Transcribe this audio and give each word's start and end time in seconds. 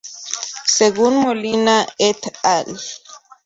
Según 0.65 1.17
Molina 1.17 1.85
et 1.99 2.19
al. 2.41 2.65